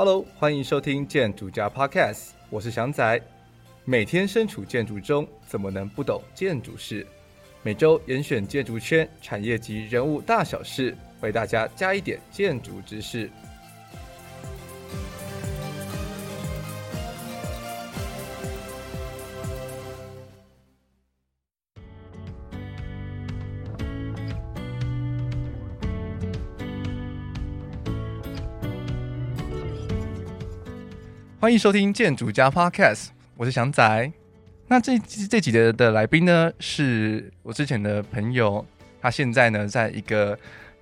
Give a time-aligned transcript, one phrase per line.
[0.00, 3.20] Hello，欢迎收听建筑家 Podcast，我是祥仔。
[3.84, 7.04] 每天身处建筑中，怎么能不懂建筑事？
[7.64, 13.28] 每周严选建筑圈产业及人物大小事，为大家加一点建筑知识。
[31.40, 34.12] 欢迎收听建筑家 Podcast，我是祥仔。
[34.66, 38.66] 那这这几节的来宾呢，是我之前的朋友，
[39.00, 40.36] 他现在呢，在一个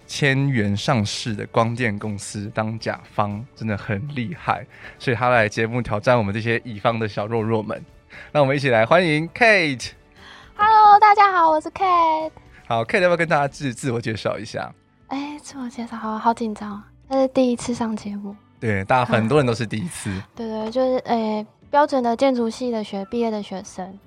[0.06, 4.66] 千元上市的光电公司当甲方，真的很厉害，
[4.98, 7.84] 所以他来节目挑战我们这些乙方的小弱弱们。
[8.32, 9.90] 那我们一起来欢迎 Kate。
[10.56, 12.30] Hello，大家好，我是 Kate。
[12.66, 14.72] 好，Kate 要不要跟大家自自我介绍一下？
[15.08, 18.34] 哎，自我介绍，好好紧张，这是第一次上节目。
[18.58, 20.10] 对，大家很多人都是第一次。
[20.10, 23.98] 嗯、对对，就是诶、欸，标准的建筑系的学毕业的学生，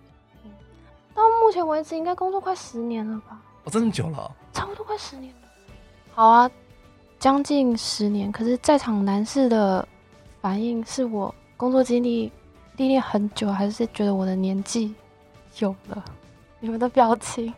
[1.13, 3.39] 到目前为止应该工作快十年了吧？
[3.63, 4.31] 哦，这么久了？
[4.53, 5.47] 差不多快十年了。
[6.13, 6.51] 好啊，
[7.19, 8.31] 将近十年。
[8.31, 9.87] 可是，在场男士的
[10.41, 12.31] 反应是我工作经历
[12.77, 14.93] 历练很久，还是觉得我的年纪
[15.59, 16.03] 有了？
[16.59, 17.53] 你们的表情？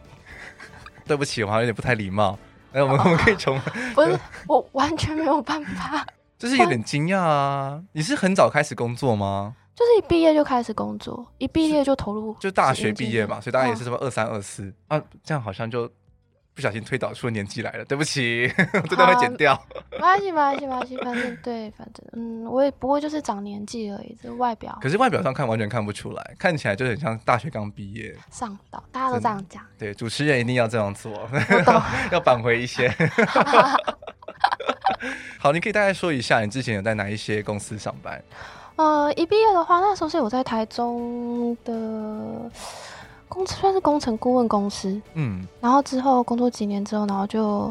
[1.05, 2.37] 对不起，我好像有点不太礼貌。
[2.73, 3.59] 哎，我们我们可以重？
[3.95, 6.05] 不是，我完全没有办法。
[6.41, 7.79] 就是有点惊讶啊！
[7.91, 9.55] 你是很早开始工作吗？
[9.75, 15.87] 就是一毕业就开始工作，一毕业就投入，就大学毕业嘛，所以大家也是什么二三二四啊，这样好像就
[16.55, 18.51] 不小心推导出年纪来了，对不起，
[18.89, 19.55] 这段会剪掉。
[19.91, 24.75] 没关系，没关系，没关系，反正对，反正嗯，我也不过就是长年纪而已，这外表。
[24.81, 28.17] 可是外表上看完全看不出来，看起来就很像大学刚毕业。
[28.31, 29.63] 上道，大家都这样讲。
[29.77, 31.29] 对，主持人一定要这样做，
[32.11, 32.91] 要扳回一些。
[35.39, 38.21] 好，你可以大概说一下你之前有在哪一些公司上班？
[38.77, 42.49] 呃，一毕业的话，那时候是我在台中的
[43.27, 44.99] 公司，算是工程顾问公司。
[45.13, 47.67] 嗯，然后之后工作几年之后，然后就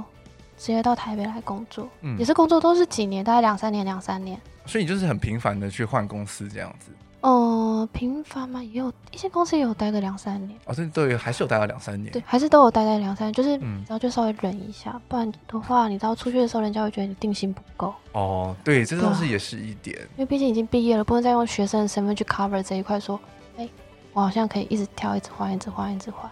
[0.56, 1.88] 直接到台北来工作。
[2.02, 4.38] 嗯，也是工作都是几年，大概两三年，两三年。
[4.66, 6.92] 所以你就是很频繁的去换公司这样子。
[7.22, 10.58] 呃，频繁嘛，也有一些公司也有待个两三年。
[10.64, 12.10] 哦，这对，还是有待了两三年。
[12.10, 17.94] 对，还是都有待待两三年，就是然后就稍微忍一下，嗯、不然的话，你知道出去的时候，人家会觉得你定性不够。
[18.12, 19.98] 哦，对，这倒是也是一点。
[20.16, 23.20] 因为毕竟已经毕业了，不能再用学生的身份去 cover 这一块，说，
[23.58, 23.68] 哎，
[24.14, 26.30] 我好像可以一直跳，一直换，一直换，一直换。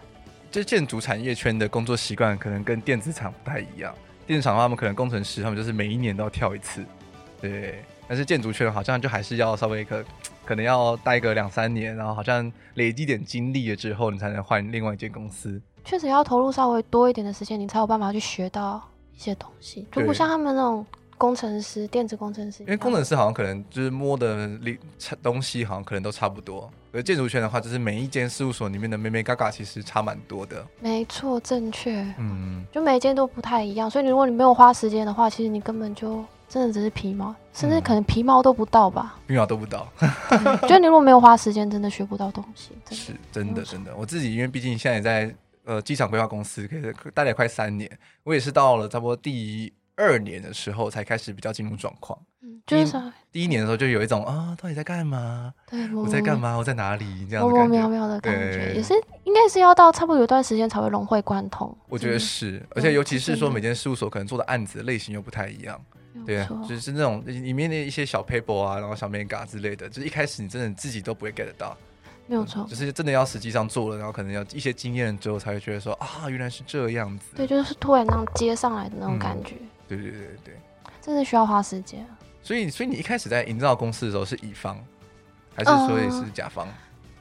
[0.51, 3.93] 这建筑产业圈的工作习惯可能跟电子厂不太一样。
[4.25, 6.83] 电子厂的话，他们可能工程师他们就是每一年都要跳一次，
[7.39, 7.83] 对。
[8.07, 10.03] 但是建筑圈好像就还是要稍微可
[10.49, 15.61] 可能要待个两三年，然后好像累积点经历了之后，你才能换另外一间公司。
[15.85, 18.81] 确实要投入稍微多一点的时间，你才有办法去学到
[19.15, 20.83] 一些东西，就不像他们那种
[21.19, 22.63] 工程师、电子工程师。
[22.63, 24.49] 因为工程师好像可能就是摸的
[25.21, 30.65] 东西好像可能都差不多，而建筑圈的话，就是每一间事务所里面的妹妹嘎嘎其实差蛮多的。
[30.79, 32.03] 没错，正确。
[32.17, 36.25] 嗯，就每一间都不太一样，所以你如果你没有花时间的话，其实你根本就。
[36.49, 39.15] 真的只是皮毛，甚至可能皮毛都不到吧？
[39.15, 39.87] 嗯、皮毛都不到。
[40.63, 42.71] 觉得你如果没有花时间，真的学不到东西。
[42.83, 43.95] 真是真的，真的。
[43.95, 46.81] 我自己因为毕竟现在也在呃机场规划公司，可以
[47.13, 47.87] 待了快三年，
[48.23, 52.17] 我也是到了差不多第二年的时候才开始比较进入状况。
[52.41, 52.99] 嗯，就是
[53.31, 55.53] 第一年的时候就有一种啊，到底在干嘛？
[55.69, 56.55] 对，我在干嘛？
[56.55, 57.27] 我在哪里？
[57.29, 58.95] 这样子妙妙的感觉，也是
[59.25, 61.77] 应该是要到差不多有一段时间才会融会贯通。
[61.87, 65.79] 我觉得是，而且尤其是说每间事务所可能做的案子的类型又不太一样。
[66.25, 71.77] 对啊，就是那种里面的一些小 paper 啊，然后小 mega 之类的，就是一开始你真的自己都不会 get 得到，
[72.27, 77.25] 没有错、嗯，就是真的要实际上做了，然后可能要一些经验之后才会觉得说啊，原来是这样子。
[77.35, 79.55] 对，就是突然那样接上来的那种感觉。
[79.59, 80.53] 嗯、对对对对对，
[81.01, 82.05] 真的需要花时间。
[82.41, 84.77] 所以，所以你一开始在营造公司的时候是乙方，
[85.55, 86.65] 还是说也是甲方？
[86.67, 86.73] 呃、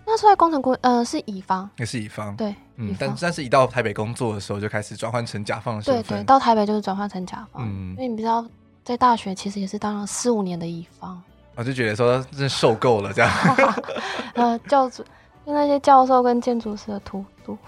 [0.06, 2.34] 那时候在工程公，呃，是乙方，也是乙方。
[2.36, 6.02] 对，嗯，但但是一到台北工作的时候就开始转换成甲方的身份。
[6.04, 8.44] 对对，到台北就是转换成甲方，嗯，因为你比较。
[8.88, 11.22] 在大学其实也是当了四五年的乙方，
[11.56, 13.30] 我就觉得说真的受够了这样。
[14.32, 15.02] 呃，教主
[15.44, 17.58] 就那些教授跟建筑师的荼毒，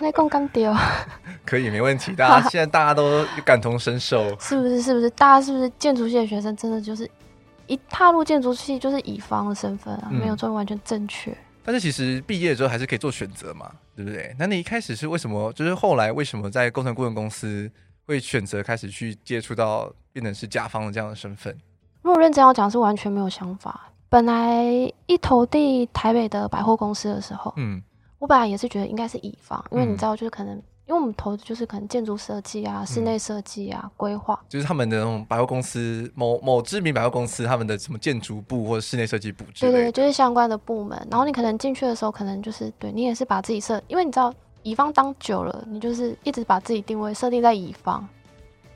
[0.00, 0.76] 那共干掉。
[1.46, 4.82] 可以没问题，大家现在大家都感同身受，是不是？
[4.82, 5.08] 是不是？
[5.10, 6.56] 大家是不是建筑系的学生？
[6.56, 7.08] 真的就是
[7.68, 11.32] 一踏入建筑系就是乙方的身份啊，嗯、没有做完全正确。
[11.62, 14.34] 但是其实毕业之后还是可以做选择嘛，对不对？
[14.36, 15.52] 那你一开始是为什么？
[15.52, 17.70] 就是后来为什么在工程顾问公司？
[18.10, 21.56] 会选择开始去接触到变成是甲方的这样的身份。
[22.02, 23.88] 如果认真要讲，是完全没有想法。
[24.08, 24.64] 本来
[25.06, 27.80] 一投递台北的百货公司的时候，嗯，
[28.18, 39.44] 我本来也是觉得应该是乙方，因为你知道，就是可能因为我们投的就是可能建筑设计啊、室内设计啊、规划、嗯，就是他们的那种百货公司，某某知名百货公司他们的什么建筑部或者室内设计部。
[39.60, 41.06] 对对，就是相关的部门。
[41.08, 48.06] 然后你可能进去的时候，可能就是对你也是把自己设，因为你知道乙方当久了，你就是一直把自己定位设定在乙方。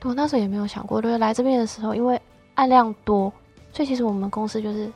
[0.01, 2.21] 对，我那时候也没有想过，就是来这边的时候，因为
[2.55, 3.33] 案量多，
[3.73, 4.91] 所以其实我们公司就是。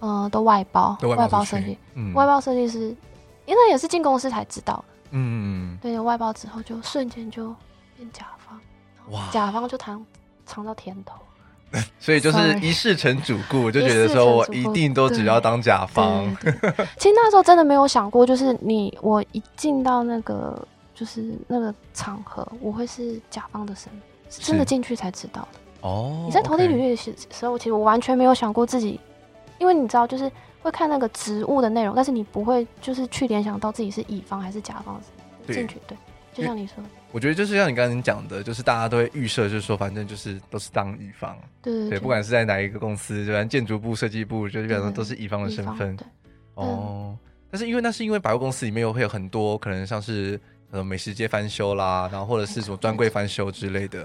[0.00, 2.94] 嗯、呃，都外包，外包设计，嗯，外包设计师，
[3.46, 7.52] 因为也是进公司才知道的，嗯，对，外包之后就瞬间就
[7.96, 8.60] 变甲方，
[9.10, 10.06] 哇，甲方就尝
[10.46, 11.16] 尝到甜头，
[12.00, 16.24] 所以就是一试成主顾，就觉得说我一定都只要当甲方。
[16.96, 24.00] 其实那时候真的没有想过，就是你我一进到那个就是那个场合，我会是甲方的身份，
[24.30, 25.58] 真的进去才知道的。
[25.82, 27.14] 哦，你在投递履历的时
[27.46, 28.98] 候，其实我完全没有想过自己。
[29.58, 30.30] 因为你知道，就是
[30.62, 35.00] 会看那个职务的内容，但是你不会就是去联想到自己是乙方还是甲方
[35.48, 35.78] 进去。
[35.86, 35.98] 对，
[36.32, 36.76] 就像你说，
[37.10, 41.36] 我觉得就是像你刚刚讲的，就是大家都会预设，就是说反正就是都是当乙方。
[41.62, 45.96] 对不管是在哪一个公司，就反正建筑部、设计部，就基本上都是乙方的身份。
[45.96, 46.06] 对。
[46.54, 47.16] 哦，
[47.50, 50.38] 但是因为那是因为百货公司里面又会有很多可能像是
[50.70, 54.00] 呃美食街翻修啦，然后或者是什么专柜翻修之类的。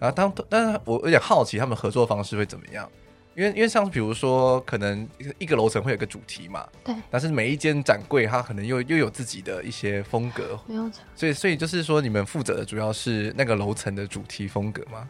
[0.00, 2.90] 然后当但是我有点好奇，他们合作方式会怎么样？
[3.38, 5.08] 因为因为像比如说，可能
[5.38, 6.92] 一个楼层会有个主题嘛，对。
[7.08, 11.04] 但是每一间展柜它可能又又有自己的一些风格，没有错。
[11.14, 15.08] 所以所以就是说，你们负责的主要是那个楼层的主题风格吗？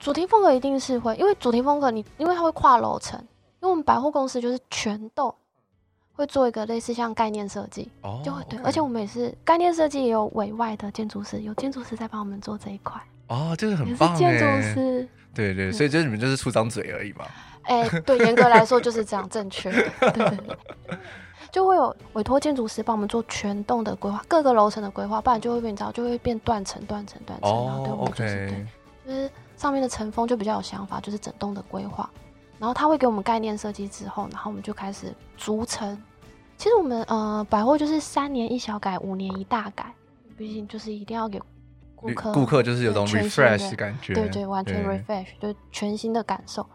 [0.00, 3.20] 主题风格一定是会，因为主题风格你因为它会跨楼层，
[3.60, 5.34] 因为我们百货公司就是全栋
[6.14, 8.58] 会做一个类似像概念设计，哦，就会对。
[8.60, 12.98] 而且我们也是概念设计也有委外的建筑师，有建筑师在帮我们做这一块。
[13.26, 15.06] 哦，就是很棒，建筑师。
[15.34, 17.26] 对对，所以就是你们就是出张嘴而已嘛。
[17.66, 19.70] 哎、欸，对，严格来说就是这样正确。
[19.72, 20.98] 对对对，
[21.50, 27.64] 就会有委托建筑师帮我们做全栋的规划，各个楼层的规划，不然就会变糟，就会变断层、断层、断层。
[27.66, 28.66] 然后，对，我们就是对，
[29.06, 32.08] 就是上面的层峰就比较有想法，就是整栋的规划。
[32.58, 36.00] 然后他会给我们概念设计之后，然后我们就开始逐层。
[36.56, 39.92] 其实我们呃百货就是三年一小改，五年一大改，
[40.38, 41.38] 毕竟就是一定要给
[41.94, 46.66] 顾客顾客就是有种 refresh 的感觉，对对，完全 refresh，就全新的感受。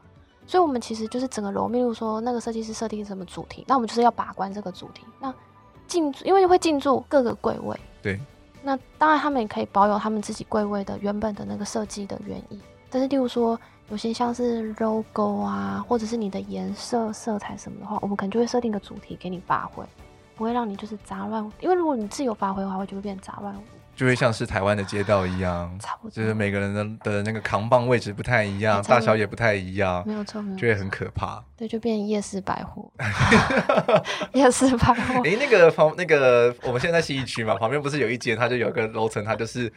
[0.51, 5.05] 所以，我们其实就是整个楼，例如说那个设计师设定什么主题，那我们就是要把关这个主题。
[5.17, 5.33] 那
[5.87, 8.19] 进，因为会进驻各个柜位，对。
[8.61, 12.59] 那当然，他们也可以保有他们自己柜位的原本的那个设计的原意。
[12.89, 13.57] 但是，例如说
[13.87, 19.85] 有些像是 logo 啊，或者是你的颜色、色彩什么的话，我们可能就会设定个主题给你发挥，
[20.35, 21.49] 不会让你就是杂乱。
[21.61, 23.55] 因为如果你自由发挥的话，会就会变杂乱。
[24.01, 25.79] 就会像是台湾的街道一样，
[26.11, 31.39] 就是每个人的的那个扛棒位置不太一样，大小也不太一样，没有错，没有，就会很可怕。
[31.55, 32.91] 对，就变夜市百货，
[34.33, 35.21] 夜市百货。
[35.23, 39.71] 哎、欸，那个旁那个我们现在在信义区嘛，旁边不是有一间，它就有个楼层，它就是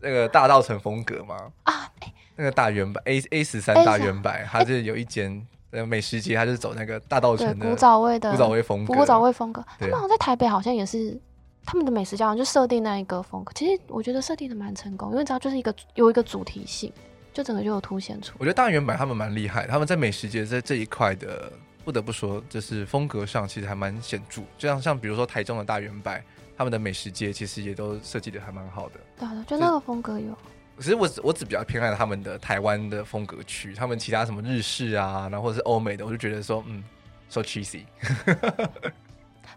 [0.00, 1.36] 那个大道城风格嘛。
[1.62, 9.64] 啊，欸、那个大圆柏 A A 十三大圆柏，它就有一间呃美食街，它就是走那个大道城的古早味的古早味风格，古早味风格。
[9.78, 11.16] 他们好像在台北好像也是。
[11.64, 16.92] 他们的美食教堂就设定那一个风格，其实我觉得设定的蛮成功，因为只要就是一个有一个主题性，
[17.32, 18.34] 就整个就有凸显出。
[18.38, 21.52] 我觉得大圆柏他们蛮厉害，他们在美食街在这一块的，
[21.84, 24.42] 不得不说，就是风格上其实还蛮显著。
[24.58, 26.12] 就像像比如说台中的大圆柏，
[26.56, 28.94] 他们的美食街其实也都设计的还蛮好的。
[29.18, 30.36] 对的，就那个风格有。
[30.78, 36.82] 其实我我只比较偏爱他们的台湾的风格区，他们其他什么日式啊，然后或者是欧美的，我就觉得说，嗯
[37.28, 37.84] ，so cheesy。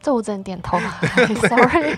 [0.05, 0.77] 这我只能点头
[1.50, 1.97] ，sorry。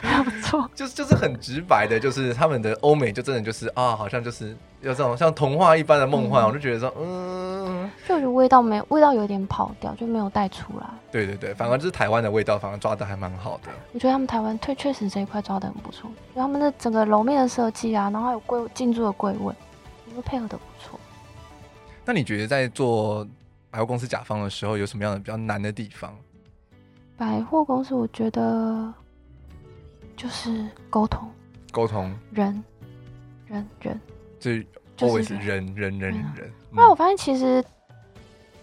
[0.00, 10.86] 还不错，就是就是很直白的，就是他们的欧美就真的就是啊，好像就是有这种像童话一般的梦幻，我就觉得说，嗯，就我觉得味道没味道有点跑掉，就没有带出来。
[11.10, 13.70] 对对对，反而就是台湾的味道，反而抓的还蛮好的。
[13.92, 20.98] 我觉得他们台湾确确实这一块抓的很不错，就他们的整个楼面的设计啊，然后还有柜进驻的柜位，我觉得配合的不错。
[22.04, 23.26] 那你觉得在做
[23.70, 26.16] 百货公司甲方的时候，有什么样的比较难的地方？
[27.18, 28.94] 百货公司，我觉得
[30.16, 31.28] 就是沟通，
[31.72, 32.62] 沟通，人，
[33.48, 34.00] 人，人，
[34.38, 34.52] 就
[35.04, 36.52] always 人，人，人，人。
[36.72, 37.62] 后来我发现，其实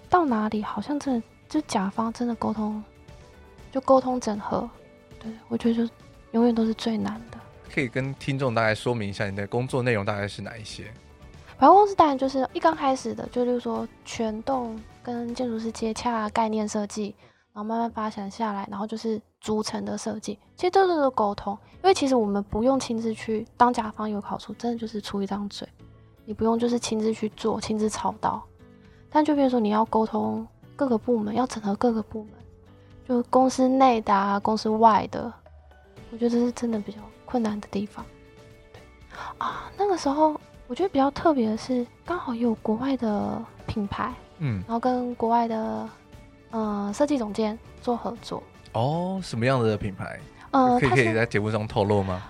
[0.10, 2.82] 到哪里，好像真的就甲方真的沟通，
[3.74, 4.68] 就沟通整合。
[5.20, 5.94] 对，我觉得就
[6.32, 7.38] 永远都是最难的。
[7.74, 10.86] 可以跟听众大概说明一下你的工作内容大概是哪一些？
[11.58, 17.14] 百货公司当然就是一刚开始的，就例如说全栋跟建筑师接洽概念设计。
[17.56, 21.58] 然后慢慢发展下来，然后就是逐层的设计，其实都是沟通。
[21.76, 25.66] 因为其实我们不用亲自去当甲方，有好处，真的就是出一张嘴，
[26.26, 28.44] 你不用就是亲自去做，亲自操刀。
[29.10, 30.46] 但就比如说你要沟通
[30.76, 32.34] 各个部门，要整合各个部门，
[33.08, 35.32] 就公司内的啊，公司外的，
[36.12, 38.06] 我觉得这是真的比较困难的地方。
[38.74, 38.82] 对
[39.38, 45.88] 啊，那个时候我觉得比较特别的是，刚好有国外的品牌，嗯，然后跟国外的
[46.56, 48.42] 呃设计总监做合作。
[48.72, 50.18] 哦，什么样的品牌？
[50.52, 52.24] 呃，可以可以在节目中透露吗？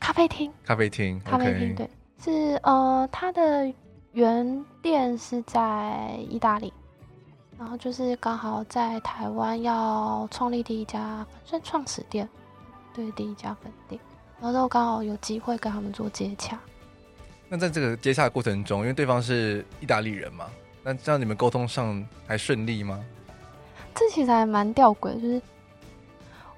[0.00, 1.88] 咖啡厅，咖啡厅，咖啡厅，对，
[2.22, 3.72] 是呃，它的
[4.12, 6.72] 原店是在意大利。
[7.58, 12.26] 然后就是刚好在台湾要创立第一家算创始店，
[12.94, 14.00] 对，第一家分店，
[14.40, 16.58] 然后都刚好有机会跟他们做接洽。
[17.50, 20.46] 那在这个接洽的过程中，因为对方是意大利人嘛，
[20.82, 22.98] 那这样你们沟通上还顺利吗？
[24.00, 25.42] 这其实还蛮吊诡，就是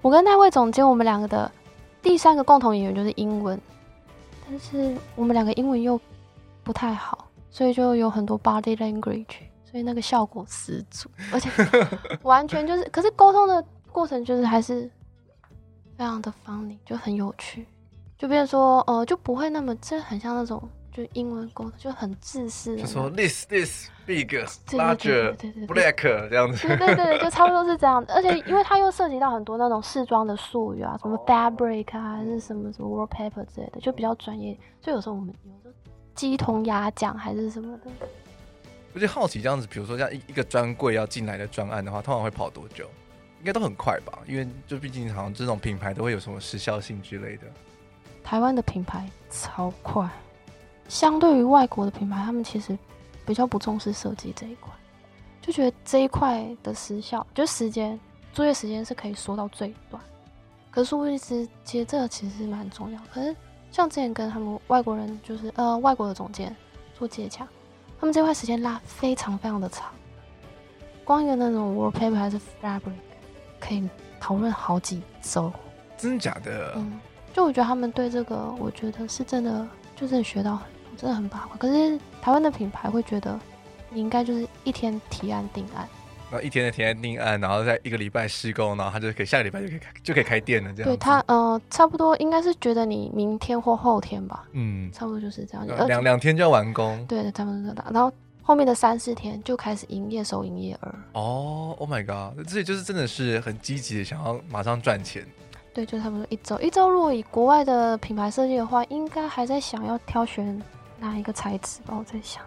[0.00, 1.50] 我跟那位总监，我们两个的
[2.00, 3.60] 第三个共同语言就是英文，
[4.48, 6.00] 但是我们两个英文又
[6.62, 9.34] 不太好，所以就有很多 body language。
[9.64, 11.50] 所以那个效果十足，而且
[12.22, 14.82] 完全就是，可是沟通的过程就是还是
[15.96, 17.66] 非常的 funny，就很有趣，
[18.18, 24.26] 就变成说，呃，就不会那么，这很像那种就英文沟通就很自私，就说 this this big
[24.72, 25.34] larger
[25.66, 28.12] black 这样子，对对对，就差不多是这样子。
[28.12, 34.54] 而且因为它又涉及到很多那种试装的术语啊，什么 fabric 啊，还是什么什么 wallpaper 之类的，就比较专业。
[34.80, 35.74] 所以有时候我们有时候
[36.14, 37.90] 鸡同鸭讲还是什么的。
[38.94, 42.84] 我就好奇这样子，比如说像一一个专柜要进来的专案的话，通常会跑多久？
[43.38, 44.18] 应该都很快吧？
[44.28, 47.44] 因为就毕竟好像这种品牌都会有什么时效性之类的。
[48.22, 50.08] 台湾的品牌超快，
[50.92, 52.78] 相对于外国的品牌，他们其实
[53.24, 54.70] 比较不重视设计这一块，
[55.40, 57.98] 就觉得这一块的时效，就时间
[58.30, 60.02] 作业时间是可以缩到最短。
[60.70, 63.00] 可是我一直其实这个其实是蛮重要。
[63.10, 63.34] 可是
[63.70, 66.54] 像之前跟他们外国人，就是呃外国的总监
[66.94, 67.48] 做接洽。
[67.98, 69.90] 他们这块时间拉非常非常的长，
[71.04, 72.92] 光一个那种 wallpaper 还是 fabric
[73.58, 73.88] 可以
[74.20, 75.50] 讨论好几周，
[75.96, 76.74] 真的假的？
[76.76, 77.00] 嗯，
[77.32, 81.56] 就我觉得他们对这个，我觉得是真的，就是学到很多，真的很八卦。
[81.56, 83.38] 可是台湾的品牌会觉得，
[83.90, 85.88] 你应该就是一天提案定案。
[86.30, 90.72] 然后一天的提案定案，然后在一个礼拜施工，然后他就可以下个礼拜就可以开就可以开店了。
[90.72, 95.66] 这样对他，呃，差不多应该是觉得你明天或后天吧，嗯，差不多就是这样。
[95.86, 97.86] 两两天就要完工，对，差不多是这样。
[97.92, 100.94] 然后后面的三四天就开始营业收营业额。
[101.12, 105.26] 哦，Oh my god，这就是真的是很积极的想要马上赚钱。
[105.74, 106.58] 对，就差不多一周。
[106.60, 110.62] 一周如果以国外的品牌设计的话，应该还在想要挑选。
[111.02, 111.96] 哪一个材质吧？
[111.98, 112.42] 我在想。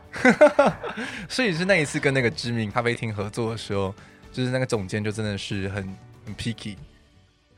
[1.27, 3.93] 所以是那一次跟那个知名咖啡厅合作的时候，
[4.31, 5.83] 就是那个总监就真的是很
[6.25, 6.77] 很 picky，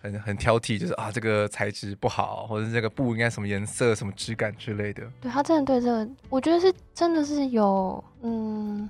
[0.02, 5.04] 很很挑剔，就是啊这个材质不好，或者这个布应该什么颜色、什么质感之类的。
[5.22, 8.90] 对，他真的对这个，我觉得是真的是有嗯，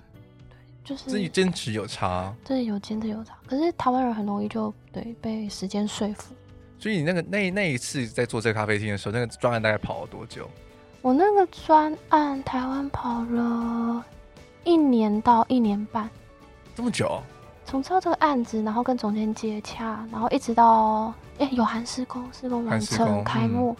[0.49, 3.37] 对，就是自己坚持有差，对，有坚持有差。
[3.45, 6.33] 可是台湾人很容易就对被时间说服。
[6.79, 10.49] 所以你那个那那一次在做这个咖啡厅的时候，那个专案大概跑了多久？
[11.07, 14.03] 我那个专案台湾跑了
[14.65, 16.09] 一年到一年半，
[16.75, 17.23] 这么久？
[17.63, 23.71] 从知道这个案子，然后跟总监接洽，然后一直到哎、欸、有韩施工，施工完成开幕。
[23.71, 23.77] 嗯、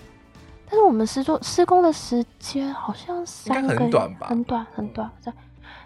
[0.70, 4.28] 但是我们施作施工的时间好像三个月，很短吧？
[4.28, 5.12] 很短很短。
[5.20, 5.34] 在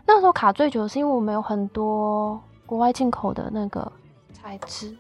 [0.06, 3.92] 那时候卡最久的是因为我们有很多国外进口的那个
[4.32, 4.96] 材质。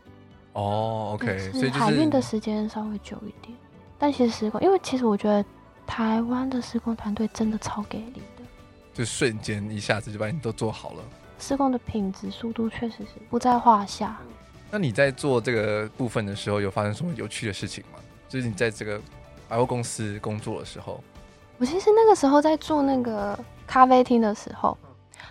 [0.53, 3.55] 哦，OK，所以海运的时间稍微久一点。
[3.99, 5.45] 但其实施工，因为其实我觉得。
[5.91, 8.43] 台湾的施工团队真的超给力的，
[8.93, 11.03] 就瞬间一下子就把你都做好了。
[11.37, 14.17] 施工的品质、速度确实是不在话下。
[14.69, 17.99] 那你在做这个部分的时候，有发生什么有趣的事情吗？
[18.29, 19.01] 就是你在这个
[19.49, 21.03] 百货公司工作的时候，
[21.57, 24.77] 我其实那个时候在做那个咖啡厅的时候，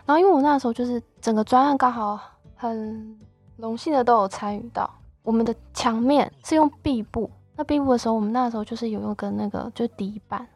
[0.05, 2.21] 然后因为我那时候就是整个专案刚好
[2.55, 3.19] 很
[3.57, 7.31] 荣幸的都有参与到，我们的墙面是用壁布。
[7.61, 10.49] 那壁布的时候，我们那时候就是有用跟那个就是底板，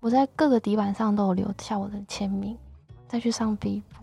[0.00, 2.58] 我在各个底板上都有留下我的签名，
[3.06, 4.02] 再去上壁布。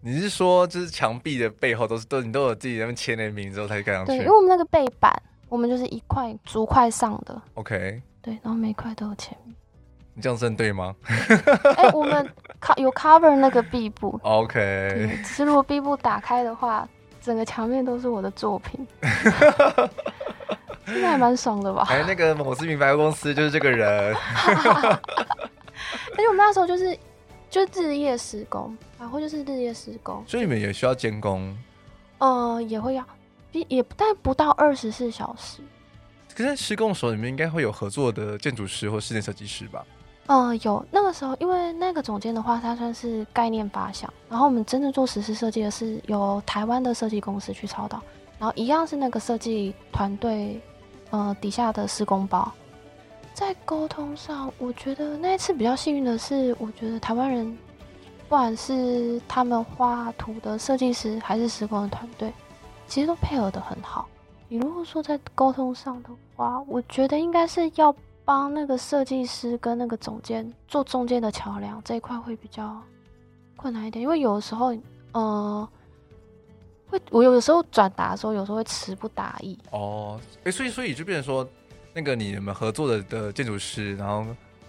[0.00, 4.12] 你是说，就是墙壁的背后都是都你都有自己那边签了名之后才盖上去？
[4.12, 5.14] 对，因为我们那个背板，
[5.50, 7.42] 我们就是一块竹块上的。
[7.52, 8.00] OK。
[8.22, 9.54] 对，然后每块都有签名。
[10.14, 10.96] 你这样算对吗？
[11.76, 12.26] 哎、欸，我们
[12.78, 14.18] 有 cover 那个壁布。
[14.24, 15.20] OK。
[15.22, 16.88] 只是如果壁布打开的话，
[17.20, 18.86] 整个墙面都是我的作品。
[20.88, 21.86] 应该还蛮爽的吧？
[21.88, 24.14] 哎，那个某知名百货公司就是这个人。
[26.12, 26.96] 而且我们那时候就是
[27.50, 31.56] 就日夜施工，然后就是日夜施工，所以你们也需要监工。
[32.18, 33.04] 呃，也会要，
[33.52, 35.60] 也但不到二十四小时。
[36.34, 39.84] 可是施工的时候，你们应该会有合作的建筑师或室内设计师吧？
[40.26, 40.84] 嗯、呃，有。
[40.90, 48.02] 那个时候，因为那个总监的话，他算是概念发想，然后我们真正做实施设计的是由台湾的设计公司去操刀，
[48.38, 50.60] 然后一样是那个设计团队。
[51.10, 52.52] 呃，底下的施工包，
[53.32, 57.56] 在沟通上，我觉得那一次比较幸运的是，我觉得台湾人，
[58.28, 62.32] 不管是他们画图的设计师，还是施工的团队，
[62.86, 64.06] 其实都配合得很好。
[64.48, 67.94] 你如果说在沟通上的话，我觉得应该是要
[68.24, 72.80] 帮那个设计师跟那个总监做中间的桥梁，这一块会比较
[73.56, 74.74] 困难一点，因为有的时候，
[75.12, 75.68] 呃，
[76.88, 79.58] 会我有的时候转达的时候，有时候会词不达意。
[79.70, 81.48] 哦，哎、欸，所以所以就变成说，
[81.92, 84.26] 那个你们合作的的建筑师，然后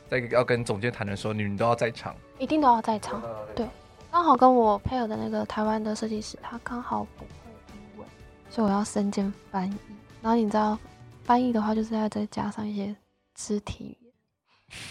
[0.08, 3.22] 在要跟总监谈的时候，你们都要在场，一定都要在场。
[3.56, 3.68] 对，
[4.12, 7.30] 刚好跟我配合的那个台湾的设计师，他刚好不会
[7.74, 8.08] 英文，
[8.50, 9.78] 所以我要身兼翻译。
[10.22, 10.78] 然后你知道，
[11.24, 12.96] 翻译的话就是要再加上一些
[13.36, 14.14] 肢体语言，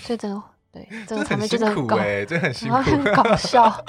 [0.02, 0.42] 所以整个。
[0.72, 1.96] 对， 这个场面就是很搞，
[2.28, 3.72] 这很辛苦，很搞笑。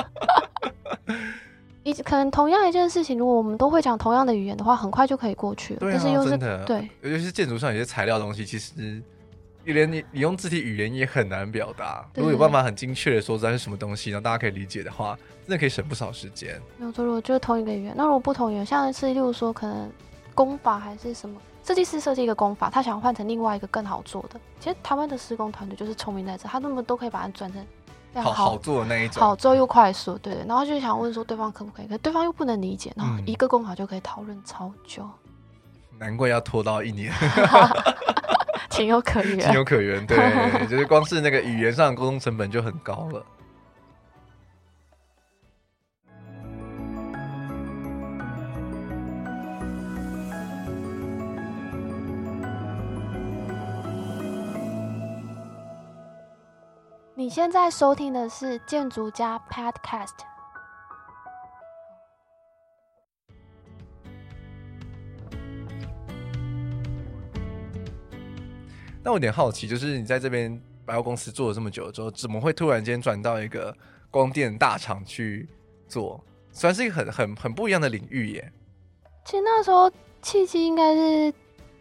[1.87, 5.79] 一可能同样一件事情，如果我们都会讲同样的语言的话，很快就可以过去了。
[5.79, 8.73] 对啊，但是又是真的，对，尤其是建筑上有些材料东西，其实
[9.63, 12.05] 你连你你用肢体语言也很难表达。
[12.15, 16.61] 如果有办法很精确的说出来是什么东西，让大家可以理解的话，真的可以省不少时间。
[16.77, 19.89] 没有错，如果就是同一个语言，那如果不同语言，像是例如说可能
[20.35, 21.39] 工法还是什么。
[21.63, 24.39] 设计师设计一个工法，他想换成另外一个更好做的。
[24.57, 27.61] 其实台湾的施工团队就是聪明在这，他那么都可以把它转成
[28.23, 30.45] 好好，做的那一种，好做又快速，对对。
[30.47, 35.03] 然后就想问说对方可不可以，可是对方又不能理解，然后一个工号就可以讨论超久。
[35.03, 37.11] 嗯，难怪要拖到一年，
[38.69, 40.05] 情有可原，情有可原。
[40.05, 43.23] 对，就是光是那个语言上的沟通成本就很高了。
[57.19, 60.11] 你现在收听的是建筑家 Podcast。
[69.03, 73.75] 那我有点好奇，就是你在这边百货公司做了这么久之后，怎么会突然间转到一个
[74.11, 75.49] 光电大厂去
[75.87, 76.23] 做？
[76.51, 78.53] 算是一个很很很不一样的领域耶。
[79.25, 81.33] 其实那时候契机应该是，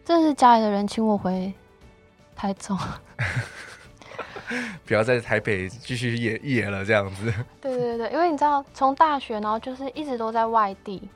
[0.02, 1.52] 这是家里的人请我回
[2.34, 2.74] 台中。
[4.86, 7.32] 不要在台北继续野野了，这样子。
[7.60, 11.08] 对对对，因为你知道，从大学然后就是一直都在外地，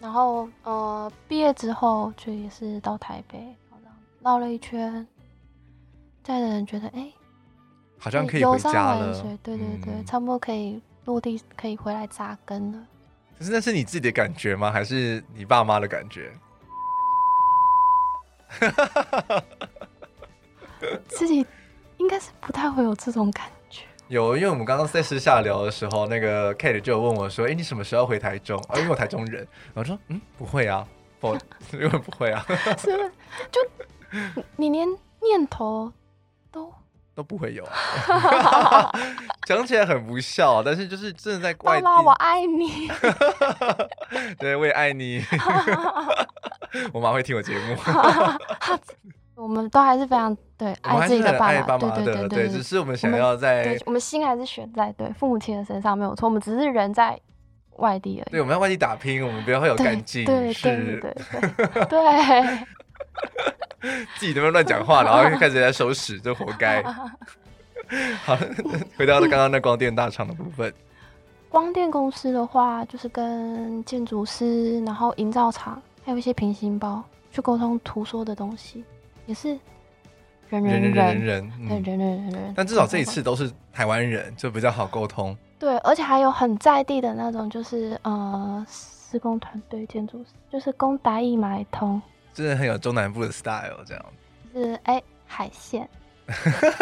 [0.00, 3.54] 然后呃毕业之后就也是到台北，
[4.20, 5.06] 绕了一圈，
[6.24, 7.14] 在的人觉得哎、欸，
[7.98, 9.12] 好像可以回家了。
[9.42, 12.78] 对对对，嗯、差不多可以落地，可以回来扎根了。
[13.38, 14.70] 可是那是你自己的感觉吗？
[14.70, 16.32] 还是你爸妈的感觉？
[21.08, 21.46] 自己。
[22.02, 23.84] 应该是不太会有这种感觉。
[24.08, 29.46] 有，因为我们刚刚在私下聊的时候，那个 Kate 就有问我说：“哎、欸，你什么时候回台中？”啊，因为我台中人。
[29.72, 30.84] 我说：“嗯，不会啊，
[31.20, 31.34] 不，
[31.72, 32.44] 因为不会啊。
[32.76, 33.12] ”是不是？
[33.50, 34.86] 就你连
[35.20, 35.90] 念头
[36.50, 36.74] 都
[37.14, 37.64] 都不会有，
[39.46, 41.84] 讲起来很不孝，但是就是真的在外地。
[41.84, 42.90] 爸妈，我爱你。
[44.38, 45.24] 对，我也爱你。
[46.92, 47.76] 我妈会听我节目。
[49.34, 56.28] 我们都还是非常对爱自己的爸妈，对对对对，只是我们想要在，我们心还是悬在对父母亲的身上，没有错。
[56.28, 57.18] 我们只是人在
[57.78, 58.30] 外地而已。
[58.30, 61.14] 对，我们在外地打拼，我们不要会有干劲，对对对对
[61.86, 62.58] 对。
[64.16, 66.80] 自己在那边乱讲话，然后又开始在收拾，就活该。
[68.22, 68.38] 好，
[68.96, 70.72] 回到刚刚那光电大厂的部分。
[71.48, 78.84] 光电公司的话，就是跟建筑师，然后营造厂，还有一些平行包去沟通图说的东西。
[79.26, 79.58] 也是
[80.60, 85.36] 人人人人人，对人人人人，但至少这一次都是台湾人，就比较好沟通。
[85.58, 92.02] 对，而且还有很在地的那种，就是呃，施工团队、建筑师，就是工达一买通，
[92.34, 94.04] 真的很有中南部的 style，这样。
[94.52, 95.88] 是哎、欸，海鲜，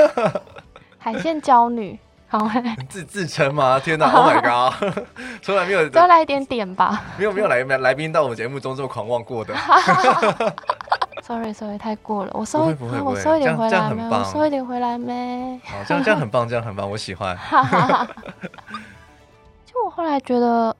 [0.98, 2.50] 海鲜娇女，好
[2.88, 3.78] 自自称吗？
[3.78, 5.04] 天哪，Oh my god，
[5.42, 7.04] 从来没有，多来一点点吧。
[7.16, 9.54] 没有没有来来宾到我们节目中这么狂妄过的。
[11.22, 14.02] Sorry Sorry，太过了，我收回，我收一点回来没？
[14.08, 15.60] 我收一点回来没？
[15.64, 17.36] 好，这样这样很棒，这样很棒，我喜欢。
[19.66, 20.74] 就我后来觉得，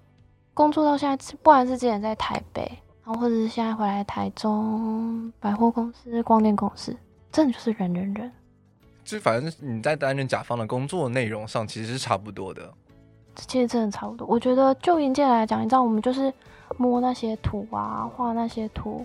[0.54, 2.62] 工作到现在，不管是之前在台北，
[3.04, 6.96] 然后或者是现在回来台中百货公司、光电公司，
[7.30, 8.32] 真的就是人人人。
[9.04, 12.72] 就反正你在担任甲方的工作内容上，其实是差不多的。
[13.34, 14.26] 其实真的差不多。
[14.26, 16.32] 我觉得就硬件来讲，你知道，我们就是
[16.76, 19.04] 摸那些图啊，画那些图，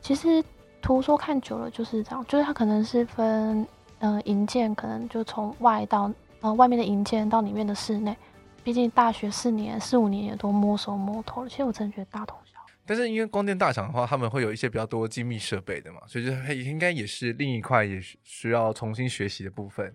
[0.00, 0.44] 其实。
[0.84, 3.66] 图说看久了就是这样，就是它可能是分，
[4.00, 8.14] 呃，营建可能就从外到，呃，外面的营建到里面的室内，
[8.62, 11.48] 毕竟大学四年、四五年也都摸熟摸透了。
[11.48, 12.72] 其实我真的觉得大同小异。
[12.84, 19.90] 但是因为光电大厂的话，他们会有一些比较多精密设备的嘛，所以就应该也是另一块也需要重新学习的部分。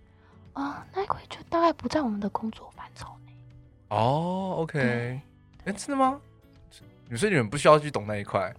[0.53, 3.33] 啊、哦，那一块就大概不在我们的工作范畴内。
[3.89, 5.21] 哦，OK，哎、
[5.65, 6.19] 欸，真的吗？
[7.15, 8.51] 所以你们不需要去懂那一块？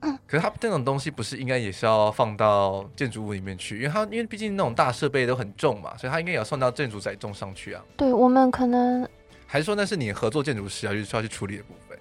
[0.00, 3.78] 嗯，可是它这种东西不是应该也是要放到建筑物里面去？
[3.78, 7.84] 因为它因为毕竟那种大设备都很重嘛，所以它应该也要送到建筑载重上去啊。
[7.96, 9.08] 对，我们可能
[9.46, 11.98] 还是说那是你合作建筑师要去需要去处理的部分。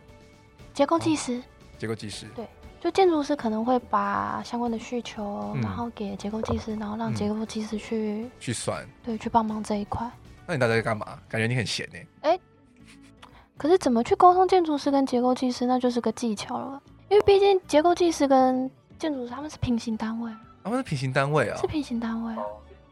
[0.73, 1.41] 结构技师，
[1.79, 2.47] 结构技师，对，
[2.79, 10.07] 就建筑师可能会把相关的需求，嗯、然后给结构技师，然后让结构技师去、嗯、去算，对，去帮忙这一块。
[10.45, 11.19] 那你大概在干嘛？
[11.27, 11.97] 感觉你很闲呢。
[12.21, 12.39] 哎、欸，
[13.57, 16.81] 可是怎么去沟通建筑师跟结构技师，那就是个技巧了。
[17.09, 20.31] 因为毕竟结构技师跟建筑师他们是平行单位，
[20.63, 22.43] 他们是平行单位啊，是平行单位啊，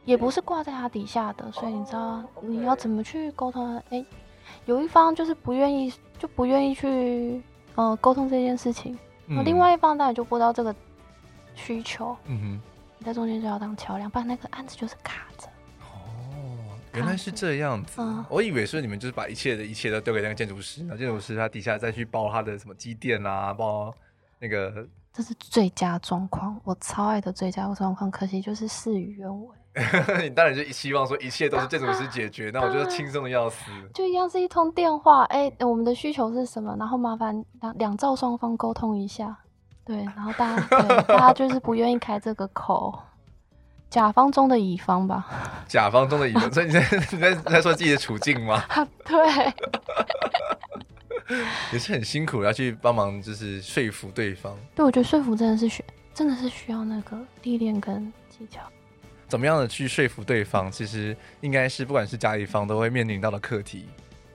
[0.05, 3.75] 也不是挂在他底下的，所以你知道你要怎么去沟通？
[3.77, 4.05] 哎、欸，
[4.65, 7.41] 有一方就是不愿意，就不愿意去。
[7.77, 10.73] 呃，沟通这件事情，那、嗯、另外一方当然就不知道这个
[11.55, 12.61] 需求，嗯哼，
[12.97, 15.45] 你在中间就要当桥梁，不然那个案子就是卡着。
[15.81, 23.93] 哦，原来是这样子，嗯、我以为是你们就是把一切的一切都丢给那个建筑师，然后建筑师他底下再去包他的什么机电啊，包
[24.45, 24.87] 那个。
[25.17, 29.55] 这是最佳状况，我超爱的最佳状况，可惜就是事与愿违。
[30.21, 33.71] 你当然就希望说一切都是建筑师解决，那我觉得 轻松的要死。
[33.93, 36.75] 就一样是一通电话，哎、欸，我们的需求是什么？
[36.77, 39.37] 然后麻烦两两造双方沟通一下，
[39.85, 42.99] 对，然后大家对大家就是不愿意开这个口，
[43.89, 45.25] 甲方中的乙方吧。
[45.65, 46.81] 甲方中的乙方，所以你在
[47.13, 48.61] 你在在说自己的处境吗？
[49.05, 49.53] 对，
[51.73, 54.55] 也是很辛苦，要去帮忙，就是说服对方。
[54.75, 55.83] 对，我觉得说服真的是需，
[56.13, 58.61] 真的是需要那个历练跟技巧。
[59.27, 63.87] 怎么样的去说服对方，其实应该是不管是甲乙方都会面临到的课题。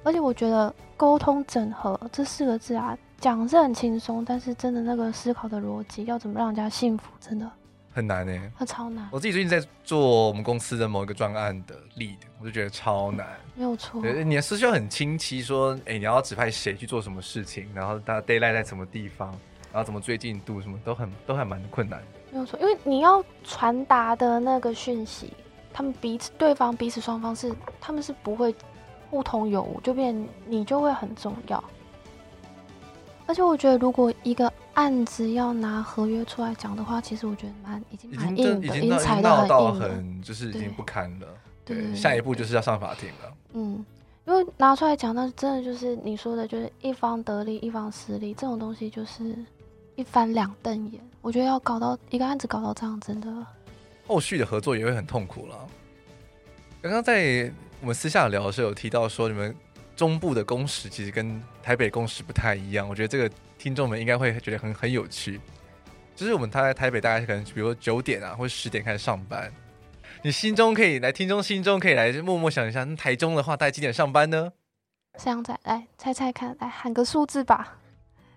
[0.03, 7.49] 而且我觉得沟通整合这四个字啊，讲是很轻松，但是真的那个思考的逻辑要怎么让人家幸福，真的
[7.93, 8.53] 很难呢、欸。
[8.59, 9.09] 它超难。
[9.13, 13.27] 我自己最近在做我们公司的某一个专案的 lead，我就觉得超难。
[13.55, 14.01] 没有错。
[14.03, 19.29] 你的思绪很清晰，说，哎，你要指派谁去做什么事情，然后他 deadline 在什么地方，
[19.73, 22.01] 然后怎么追进度，什么都很都还蛮困难。
[22.31, 25.33] 没有错，因为你要传达的那个讯息，
[25.73, 28.55] 他们彼此、对方彼此双方是，他们是不会
[29.11, 31.63] 互通有无，就变你就会很重要。
[33.31, 41.29] 而且我觉得，如果一个案子要拿合约出来讲的话，其实我觉得蛮已经蛮硬的，已经踩到很就是已经不堪了。
[41.65, 43.33] 对，下一步就是要上法庭了。
[43.53, 43.87] 嗯，
[44.27, 49.37] 因为拿出来讲，那真的就是你说的，就是一方得利，一方失利，这种东西就是。
[49.97, 53.29] 一翻两瞪眼，我觉得要搞到一个案子搞到这样，真的，
[54.07, 55.55] 后续的合作也会很痛苦了。
[56.81, 59.55] 刚刚在我们私下聊的时候有提到说，你们
[60.01, 62.89] 中部的工时其实跟台北工时不太一样。
[62.89, 65.39] 我觉得这个听众们应该会觉得很很有趣。
[66.17, 69.53] 就是我们他在台北大概可能比如说九点啊或者十点开始上班，
[70.23, 74.51] 你心中可以来听众心中可以来默默想一下，那台中的话大概几点上班呢？
[75.19, 77.77] 这样仔来猜猜看，来喊个数字吧。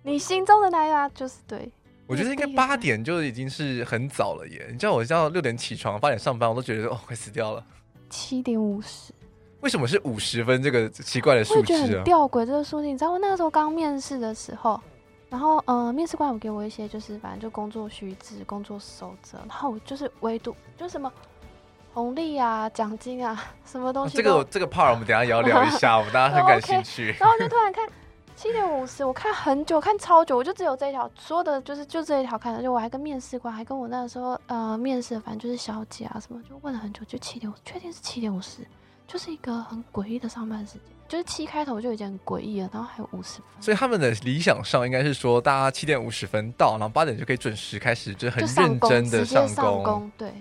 [0.02, 1.72] 你心中的那个就是对，
[2.08, 4.68] 我觉得应该八点就已经是很早了耶。
[4.70, 7.66] 你叫我叫六点起床，八点上班，我都觉得哦，快死掉了。
[8.10, 9.14] 七点五十，
[9.64, 11.62] 为什么是五十分这个奇怪的数字啊？
[11.62, 12.86] 我觉得很吊诡这个数字。
[12.86, 14.80] 你知道我那个时候刚面试的时候，
[15.30, 21.10] 然后呃，面试官有给我一些就是反正就工作须知、工作守则，然后就是唯独就什么
[21.94, 24.18] 红利啊、奖金啊什么东西。
[24.18, 27.14] 这个这个 part 我们等下也要聊一下，我们大家很 感兴趣。
[27.14, 27.88] Okay, 然后就突然看。
[28.36, 38.68] 七点五十，我看很久，看超久，我就只有这一条，说的就是就这一条看的，就我还跟面试官，还跟我那个时候呃面试，反正就是小姐啊什么，就问了很久，就七点五，确定是七点五十，
[39.08, 50.34] 就是一个很诡异的上班时间，就是七开头就已经很诡异了，然后还有五十分，所以他们的理想上应该是说，大家七点五十分到，然后八点就可以准时开始，就很认真的上工，上工，对。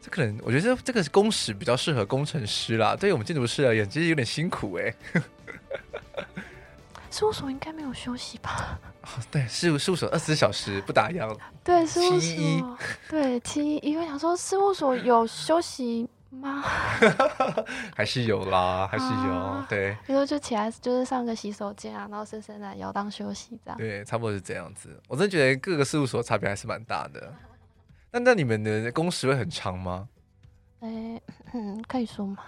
[0.00, 5.22] 这可能我觉得这个工时比较适合工程师啦，对于我们建筑师而言，其实有点辛苦哎、欸。
[7.10, 8.78] 事务所应该没有休息吧？
[9.02, 11.34] 哦，对，事务事务所二十四小时不打烊。
[11.62, 16.62] 对，事务所对七一， 因为想说事务所有休息吗？
[17.94, 19.34] 还是有啦，还是有。
[19.34, 23.78] 啊、对，比如说就起来就是上个洗手间啊，然后伸伸懒腰当休息这样。
[23.78, 25.00] 对，差不多是这样子。
[25.08, 27.34] 我真的觉得各个事务所差别还是蛮大的。
[28.10, 30.08] 那那你们的工时会很长吗？
[30.80, 31.22] 哎、欸，
[31.54, 32.38] 嗯，可以说吗？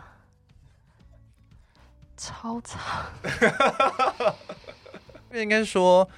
[2.16, 2.80] 超长。
[5.30, 6.08] 那应该说，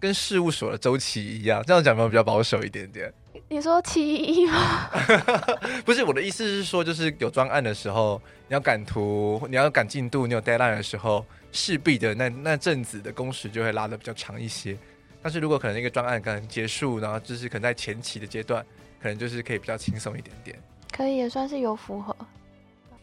[0.00, 3.12] 跟事务所的周期一样，这样讲比较保守一点点？
[3.54, 4.90] 你说七一吗？
[5.86, 14.76] 不是，我的意思是说，就是有专案的时候，你要赶图，你要赶进度，你有 deadline 的时候，势必的那那阵子的工时就会拉的比较长一些。
[15.22, 18.60] 但是如果可能一个专案可能结束，然后就是可能在前期的阶段，
[19.00, 20.58] 可能就是可以比较轻松一点点。
[20.90, 22.16] 可以也算是有符合。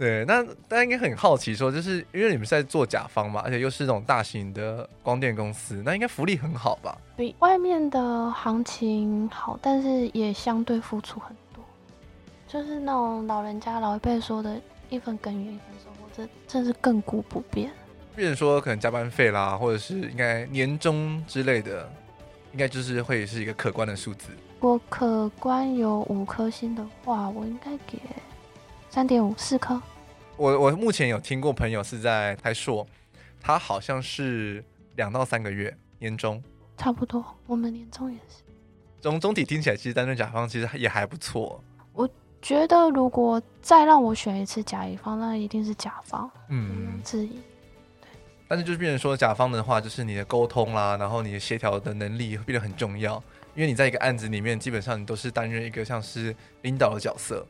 [0.01, 6.97] 对，那大家应该很好奇，说就是因为你们是在做甲方嘛，而且又是那种大型的光电公司，那应该福利很好吧？
[7.15, 11.63] 比外面的行情好，但是也相对付出很多。
[12.47, 14.59] 就是那种老人家老一辈说的
[14.89, 17.69] “一分耕耘一分收获”，这真是亘古不变。
[18.15, 21.87] 比如说可能加班费啦，或者是应该年终之类的，
[22.53, 24.31] 应该就是会是一个可观的数字。
[24.59, 27.99] 如果可观有五颗星的话，我应该给
[28.91, 29.82] 三点五四颗。
[30.36, 32.86] 我我目前有听过朋友是在台硕，
[33.39, 34.62] 他好像是
[34.97, 36.43] 两到三个月年终，
[36.75, 37.23] 差不多。
[37.47, 38.43] 我们年终也是。
[38.99, 41.63] 总总体听起来，其实担任甲方其实也还不错。
[41.93, 42.10] 我
[42.41, 46.30] 觉得如果再让我选一次甲乙方，那一定是甲方。
[46.49, 47.39] 嗯，质疑。
[48.01, 48.10] 对。
[48.49, 53.23] 但是就是变成说甲方的话，就是你的沟通啦，然后你的协调的能力会变得很重要，
[53.56, 57.47] 因为你在一个案子里面，基本上你都是担任一个像是领导的角色。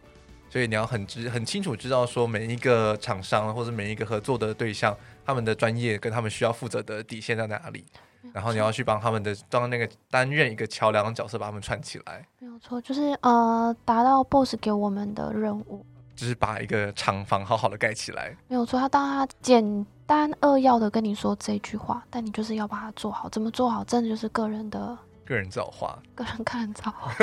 [0.52, 4.94] 所以你要很知很清楚知道说每一个厂商或者每一个合作的对象，
[5.26, 7.86] 他们的专业跟他们需要负责的底线在哪里，
[8.34, 12.28] 然后你要去帮他们的当那个担任一个桥梁的角色，把他们串起来。
[12.40, 15.86] 没有错，就是呃达到 boss 给我们的任务，
[16.18, 18.36] 就是把一个厂房好好的盖起来。
[18.50, 24.98] 没有错，他当他简单扼要的跟你说这句话，但你就是要把它做好，怎么做好，真的就是个人的。
[25.32, 27.16] 个人造化，个人看造化，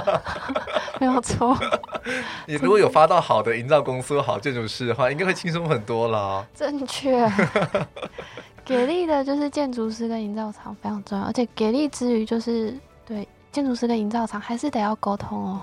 [0.98, 1.54] 没有错。
[2.48, 6.46] 你如果有发到好的营造公司、好建筑师的话，应该会轻松很多啦。
[6.54, 7.30] 正确，
[8.64, 15.60] 给力的就是建筑师跟营造厂非常重要，而且给力之余，就是对建筑师跟营造厂还是得要沟通哦。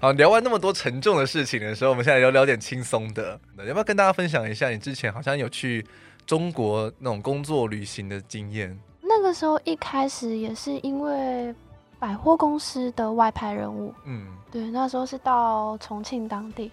[0.00, 3.38] 好，聊完那么多沉重的事情的时候，我们现在聊聊点轻松的。
[3.58, 5.84] 要不要跟大家分享一下你之前好像有去
[6.24, 8.78] 中国那种工作旅行的经验？
[9.26, 11.52] 那个时候一开始也是因为
[11.98, 16.70] 百货公司的外派任务，嗯，对，那时候是到重庆当地，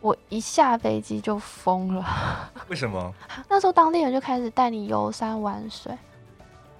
[0.00, 2.02] 我一下飞机就疯了。
[2.68, 3.12] 为什么？
[3.50, 5.94] 那时候当地人就开始带你游山玩水。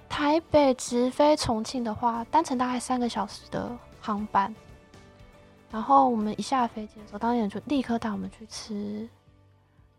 [0.09, 3.69] 台北直飞重庆的话，单程大概三个小时的
[4.01, 4.51] 航班，
[5.69, 9.07] 然后我们一下飞机的时候，当地人就立刻带我们去吃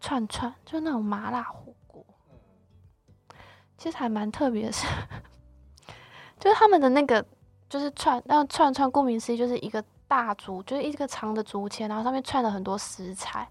[0.00, 1.74] 串串，就那种麻辣火锅。
[3.84, 4.86] 其实还蛮特别的是，
[6.40, 7.22] 就是他们的那个
[7.68, 13.46] 就是串，那串串顾名思义就是一个大竹，就是一个长的竹签，然后上面串了很多食材，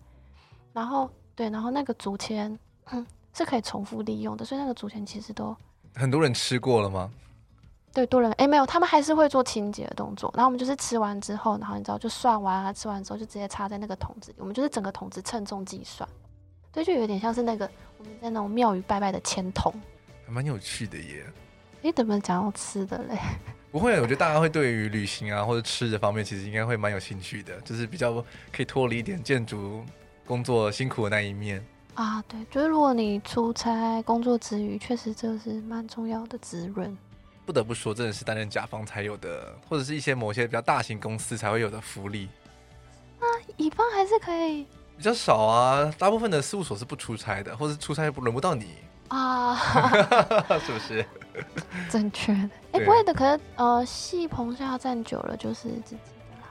[0.73, 5.55] 然后对，然后那个竹签嗯是可以重复利用的，所以那个竹签其实都
[5.93, 7.11] 很多人吃过了吗？
[7.93, 16.09] 对，多人哎没有，他们还是会做清洁的动作，然后我们就是吃完之后，然后你知道就算完啊，吃完之后就直接插在那个桶子里，我们就是整个桶子称重计算，
[16.71, 17.69] 对，就有点像是那个
[17.99, 19.71] 我们在那种庙宇拜拜的签筒。
[20.25, 21.25] 还蛮有趣的耶！
[21.81, 23.17] 你怎么讲到吃的嘞？
[23.71, 28.13] 不会，我觉得大家会对于旅行啊或者吃的方面，其实应该会蛮有兴趣的，就是比较
[28.51, 29.83] 可以脱离一点建筑
[30.25, 32.21] 工作辛苦的那一面啊。
[32.27, 36.95] 对，就是如果你出差工作之余，确实这是蛮重要的滋润。
[37.45, 42.29] 不得不说，真的是担任甲方才有的，或者是一些某些比较大型公司才会有的福利。
[43.19, 43.25] 啊，
[43.57, 48.75] 乙方还是可以比较少啊，大部分的事务所是不出差的，或者出差不轮不到你。
[49.13, 49.55] 啊，
[50.65, 51.05] 是不是
[51.89, 52.49] 正确的？
[52.71, 53.13] 哎、欸，不会的。
[53.13, 56.49] 可是呃，戏棚下站久了就是自己的啦。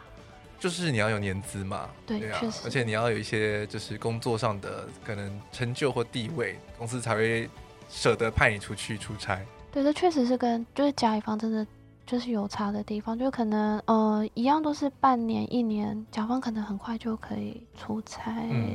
[0.61, 2.61] 就是你要有年资嘛，对，确、啊、实。
[2.65, 7.51] 而且你要有一些就是工作上的可能成就或地位，公司才会
[7.91, 9.41] 舍得派你出去出差。
[9.73, 11.67] 对，这确实是跟就是甲乙方真的
[12.07, 18.33] 就是有差的地方，就可能呃一样都是半年一年，甲方可能很快就可以出差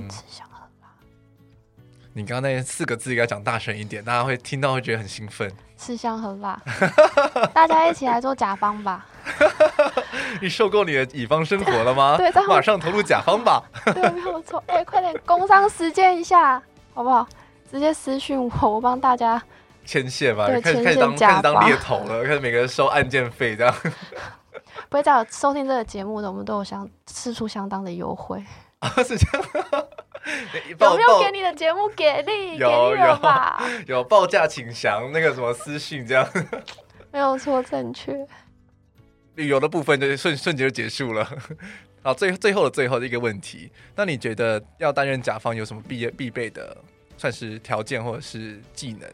[0.10, 0.46] 吃香。
[2.18, 5.52] 嗯你刚刚那四个字应该讲大声一点，大家会听到会觉得很兴奋。
[5.78, 6.60] 吃香喝辣，
[7.54, 9.06] 大家一起来做甲方吧。
[10.42, 12.18] 你受够你的乙方生活了吗？
[12.18, 13.64] 对，马上投入甲方吧。
[13.86, 14.64] 对，没有错。
[14.66, 16.60] 哎、欸，快点工商实践一下，
[16.96, 17.28] 好不好？
[17.72, 19.40] 直接私讯我，我帮大家
[19.86, 20.48] 牵线吧。
[20.48, 23.76] 开始开始当开始当猎头了，开始每个人收案件费这样。
[24.90, 28.44] 不会在收听这个节目的，我们都有相吃出相当的优惠。
[28.80, 29.48] 啊，是这样。
[30.80, 32.58] 有没有给你的节目给力？
[32.58, 33.20] 有有
[33.88, 36.28] 有报价请详那个什么私信这样，
[37.12, 38.14] 没有错，正确。
[39.36, 41.28] 旅游的部分就瞬瞬间就结束了。
[42.04, 46.76] 好，最最后的最后的一个问题，那你觉得要担任甲方有什么必必备的
[47.18, 49.08] 算是条件或者是技能？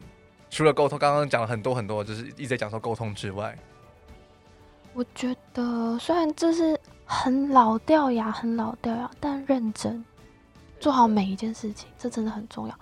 [0.50, 3.56] 除了沟通，刚刚讲了很多很多，就是一直在讲说沟通之外，
[4.92, 10.04] 我觉得虽然这是很老掉牙、很老掉牙，但认真。
[10.80, 12.74] 做好每一件事情，这真的很重要。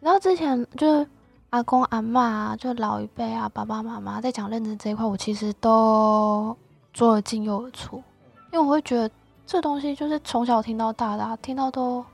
[0.00, 1.06] 然后之前就是
[1.50, 6.56] 阿公阿嬷啊，就老一辈啊，爸爸妈妈在讲认真这一块，我其实都
[6.92, 8.02] 左耳进右耳出，
[8.52, 9.10] 因为我会觉得
[9.46, 12.04] 这东西就是从小听到大的，啊，听到都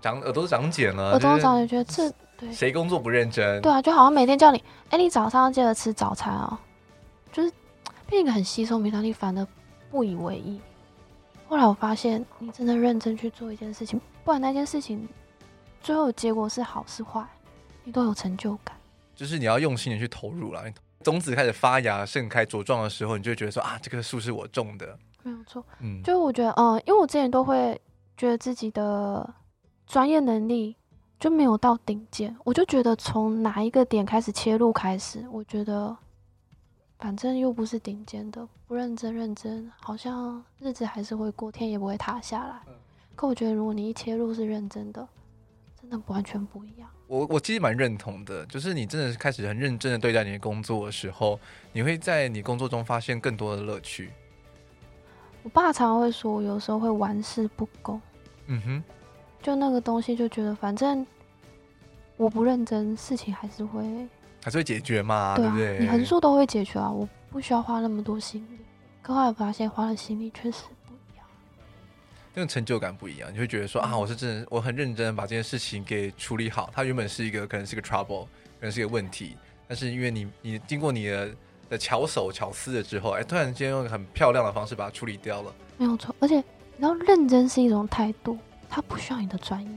[0.00, 3.60] 长耳朵长茧了，耳朵长茧，觉得这对谁工作不认真？
[3.60, 6.58] 对啊，就好像每天叫你，哎，你早上要记得吃早餐哦，
[7.32, 7.52] 就是
[8.06, 9.46] 变一个很稀松平常，你反而
[9.90, 10.60] 不以为意。
[11.50, 15.08] 后来我发现，你真的认真去做一件事情，不管那件事情
[15.80, 17.26] 最后结果是好是坏，
[17.82, 18.76] 你都有成就感。
[19.16, 20.62] 就是你要用心的去投入了，
[21.02, 25.64] 种子开始发芽、盛开、茁壮的时候，你就会觉得说啊，这棵树是我种的，没有错。
[25.80, 27.76] 嗯，就我觉得，嗯，因为我之前都会
[28.16, 29.28] 觉得自己的
[29.88, 30.76] 专业能力
[31.18, 35.96] 就没有到顶尖，我就觉得从哪一个点开始切入开始，我觉得
[37.00, 42.60] 反正又不是顶尖的，不认真认真，好像日子还是会过，天也不会塌下来。
[43.16, 45.08] 可我觉得，如果你一切入是认真的，
[45.80, 46.88] 真的完全不一样。
[47.06, 51.40] 我我其实蛮认同的，就是你真的是开始很认真的对待你的工作的时候，
[51.72, 54.10] 你会在你工作中发现更多的乐趣。
[55.42, 58.00] 我爸常常会说，我有时候会玩世不恭。
[58.46, 58.84] 嗯哼，
[59.42, 61.06] 就那个东西，就觉得反正
[62.18, 63.82] 我不认真，事情还是会
[64.42, 65.78] 还是会解决嘛，对，不对？
[65.80, 68.58] 你横竖都会解决啊，我不需要花那么多心力。
[69.02, 71.26] 可后来发现，花了心力确实不一样。
[72.34, 76.70] 那种成就感不一样，你会觉得说啊，我是真的，我很认真把这件事情给处理好。
[76.74, 81.30] 它原本是一个可能是一个 trouble，可能是一个问题，但是因为你你经过你的
[81.70, 85.52] 的巧手巧思了之后，哎，突然间用很漂亮的方式把它处理掉了。
[85.76, 86.42] 没有错，而且你
[86.78, 89.70] 知道，认真是一种态度，它不需要你的专业，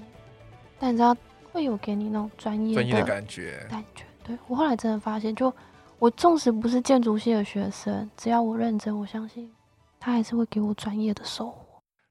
[0.79, 1.15] 但你知道
[1.51, 3.65] 会有给你那种专业专业的感觉。
[3.69, 5.53] 感觉，对，我后来真的发现，就
[5.99, 9.51] 我纵使不是建筑系的学生，只要我认真，我相信
[9.99, 11.57] 他还是会给我专业的收获。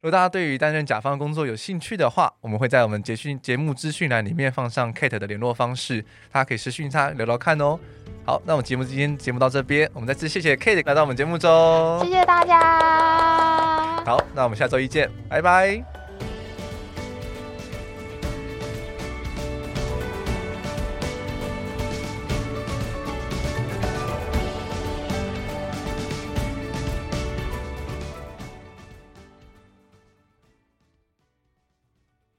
[0.03, 7.79] 如果大家对于担任甲方工作有兴趣的话，我们会在我们节讯节目资讯栏里面放上 Kate 的联络方式，大家可以私讯他聊聊看哦。
[8.27, 14.03] 好，那我们节目今天节目到这边，我们再次谢谢 Kate 来到我们节目中，谢谢大家。
[14.05, 16.02] 好，那我们下周一见，拜拜。